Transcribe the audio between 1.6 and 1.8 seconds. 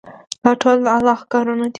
دي.